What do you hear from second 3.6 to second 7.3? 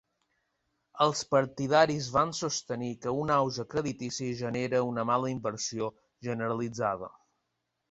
creditici genera una mala inversió generalitzada.